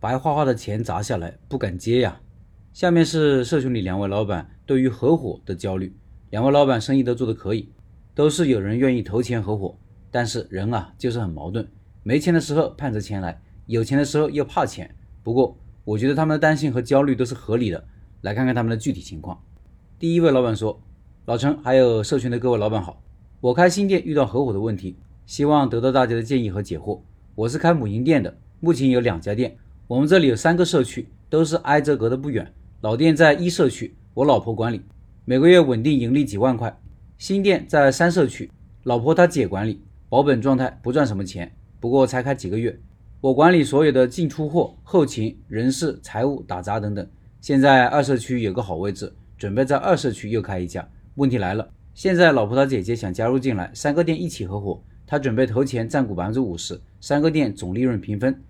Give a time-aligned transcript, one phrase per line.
[0.00, 2.18] 白花花的钱砸下来，不敢接呀。
[2.72, 5.94] 下面是社群里两位老板对于合伙的焦虑。
[6.30, 7.68] 两位老板生意都做得可以，
[8.14, 9.76] 都是有人愿意投钱合伙，
[10.10, 11.68] 但是人啊就是很矛盾，
[12.02, 14.90] 没钱的时候盼着钱来，有钱的时候又怕钱。
[15.22, 17.84] 不过我觉得他们的担心和焦虑都是合理的。
[18.22, 19.38] 来看看他们的具体情况。
[19.98, 20.78] 第一位老板说
[21.24, 23.02] ：“老陈，还有社群的各位老板好，
[23.40, 27.00] 我开新店遇到合伙的问题，希望得到大家的建议和解惑。
[27.34, 29.56] 我是开母婴店的，目前有两家店，
[29.90, 32.48] 我们这里有三个社区，都是挨着隔得不远。
[32.80, 34.80] 老店在一社区，我老婆管理。”
[35.26, 36.72] 每个月稳定盈利几万块，
[37.18, 38.48] 新店在三社区，
[38.84, 41.50] 老婆她姐管理，保本状态，不赚什么钱。
[41.80, 42.78] 不过才开几个月，
[43.20, 47.04] 我管理所有的进出货、后勤、人事、财务、打杂等等。
[47.40, 50.88] 现在二社区有个好位置，准备在二社区又开一家。
[51.16, 58.40] 问题来了，现在老婆她姐姐想加入进来，三个店一起合伙，她准备投钱占股百分之五十，三个店总利润平分。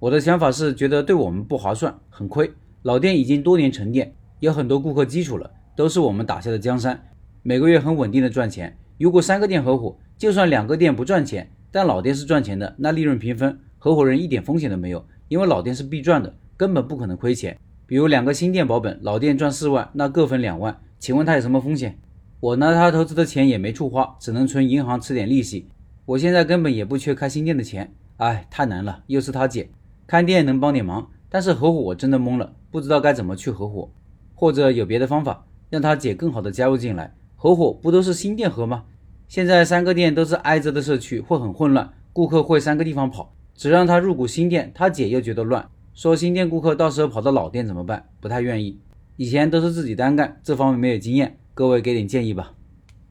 [0.00, 2.50] 我的想法是觉得对我们不划算，很亏。
[2.82, 5.50] 老店已经多年沉淀，有很多顾客基础了。
[5.76, 6.98] 都是我们打下的江山，
[7.42, 8.74] 每个月很稳定的赚钱。
[8.98, 17.58] 如果三个店合伙，就算两个店不赚钱，但老店是赚钱的，那利润平分，合伙人一点风险都没有，因为老店是必赚的，根本不可能亏钱。
[17.86, 21.98] 比如两个新店保本，老店赚四万，那各分两万，请问他有什么风险？
[22.40, 25.68] 我拿他投资的钱也没处花，只能存银行吃点利息。
[26.06, 29.02] 我现在根本也不缺开新店的钱，哎，太难了。
[29.06, 29.70] 又是他姐，
[30.10, 33.92] 开店能帮点忙，但是合伙我真的懵了，不知道该怎么去合伙，
[34.34, 35.46] 或者有别的方法。
[35.68, 38.86] 让他姐更好的加入进来，合伙不都是新店合吗？
[39.28, 43.32] 现在三个店都是挨着的社区，会很混乱，顾客会三个地方跑。
[43.54, 48.08] 只让他入股新店，他姐又觉得乱，说新店顾客到时候跑到老店怎么办？
[48.18, 48.80] 不太愿意。
[49.14, 52.54] 以前都是自己单干，这方面没有经验，各位给点建议吧。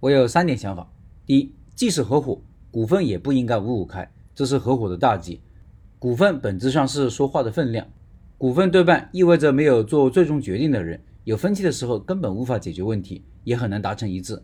[0.00, 0.90] 我有三点想法：
[1.24, 5.40] 第一，即使合伙，股份也不应该五五开，这是合伙的大忌。
[6.00, 7.84] 股份本质上是说话的分量，
[8.36, 11.00] 股份对半意味着没有做最终决定的人。
[11.24, 14.40] 有分歧的时候，根本无法解决问题，也很难达成一致。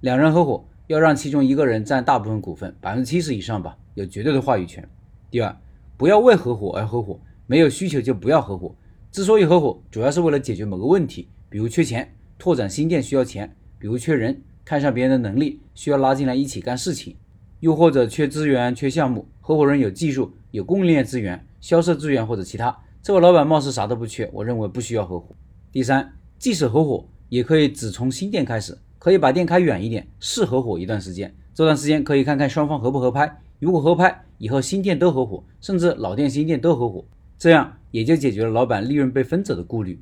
[0.00, 4.86] 两人合伙，要让其中一个人占大部分股份，百分之七十以上吧，有绝对的话语权。
[5.30, 5.56] 第二，
[5.96, 8.74] 不要为合伙而合伙，没有需求就不要合伙。
[9.10, 17.14] 之所以合伙，主要是为了解决某个问题，比如缺钱，拓展新店需要钱；比如缺人，看上别人的能力，需要拉进来一起干事情；
[17.60, 22.76] 又或者缺资源、缺项目，合伙人有技术、有供应链资源、销售资源或者其他。
[23.02, 25.34] 这位老板貌似啥都不缺，我认为不需要合伙。
[25.72, 26.12] 第三。
[26.38, 31.34] 即使合伙，也可以只从新店开始，可以把店开远一点，试合伙一段时间。
[31.52, 33.28] 这段时间可以看看双方合不合拍。
[33.58, 37.04] 如果合拍，以后新店都合伙，甚至老店新店都合伙，
[37.36, 40.00] 这样也就解决了老板利润被分走的顾虑。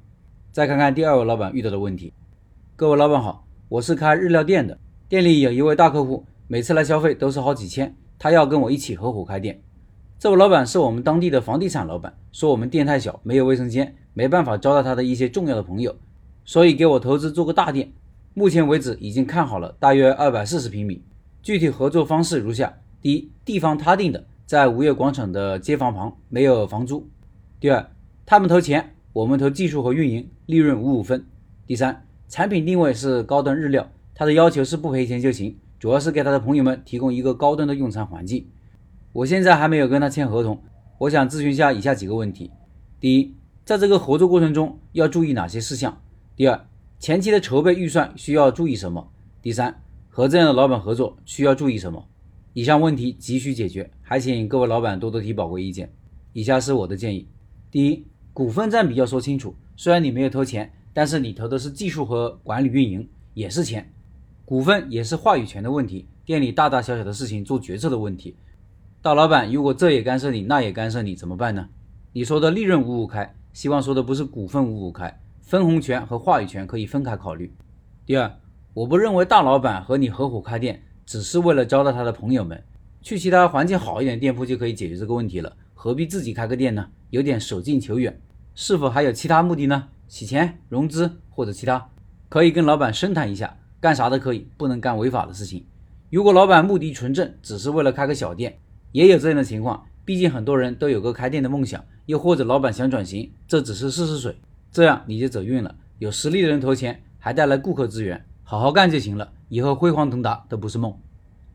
[0.52, 2.12] 再看看第二位老板遇到的问题。
[2.76, 4.78] 各位老板好，我是开日料店的，
[5.08, 9.58] 店里有一位大客户，每次来消费都是好几千，他要跟我一起合伙开店。
[10.19, 15.94] 这位老板是我们当地的房地产老板，说我们店太小，没有卫生间，没办法招待他的一些重要的朋友。
[16.43, 17.93] 所以给我投资做个大店，
[18.32, 21.03] 目前为止已经看好了，大约二百四十平米。
[21.43, 27.06] 具体合作方式如下：第一，地方他定的，在五月广场的街坊旁，没有房租；
[27.60, 27.87] 第二，
[28.25, 31.21] 他们投钱，我们投技术和运营，利润五五分；
[31.66, 38.47] 第三，产品定位是高端日料，他的要求是不赔钱就行，主要是给他的朋友们提供一个高端的用餐环境。
[39.16, 40.62] 我现在还没有跟他签合同，
[40.99, 42.50] 我想咨询一下以下几个问题：
[43.00, 43.34] 第一，
[43.65, 46.03] 在这个合作过程中要注意哪些事项？
[46.37, 46.69] 第二，
[46.99, 49.10] 前期的筹备预算需要注意什么？
[49.41, 52.06] 第三，和这样的老板合作需要注意什么？
[52.53, 55.91] 以上问题急需解决，还请各位老板多多提宝贵意见。
[56.34, 57.26] 以下是我的建议：
[57.71, 59.56] 第一，股份占比要说清楚。
[59.76, 63.91] 虽然你没有投钱，但是你投的是技术和管理运营，也是钱。
[64.44, 68.37] 股份也是话语权的问题，店里大大小小的事情做决策的问题。
[69.06, 71.69] 大老板如果这也干涉你，那也干涉你，怎么办呢？
[72.12, 75.21] 你说的利润五五开，希望说的不是股份五五开。
[75.43, 77.55] 分红权和话语权可以分开考虑。
[78.05, 78.28] 第二，
[78.75, 82.61] 我不认为大老板和你合伙开店只是为了招待他的朋友们，
[83.00, 86.88] 去其他环境好一点的店铺就可以解决这个问题了，何必自己开个店呢？
[87.11, 88.21] 有点舍近求远。
[88.56, 89.87] 是否还有其他目的呢？
[90.09, 91.88] 洗钱、融资或者其他？
[92.29, 95.64] 可以跟老板深谈一下，干啥都可以，不能干违法的事情。
[96.11, 98.59] 如果老板目的纯正，只是为了开个小店，
[98.93, 99.87] 也有这样的情况。
[100.05, 104.37] 毕竟很多人都有个开店的梦想，又或者老板想转型，这只是试试水。
[104.71, 110.97] 这样你就走运了，有实力的人投钱，还带来顾客资源，好好干就行了，以后辉煌腾达都不是梦。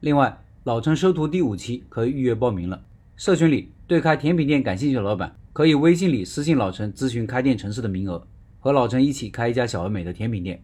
[0.02, 2.84] 另外，老陈收徒第五期可以预约报名了，
[3.16, 8.28] 社群里对开甜品店感兴趣的老板，可以微信里私信老陈咨询开店城市的名额，
[8.60, 10.62] 和老陈一起开一家小而美的甜品店。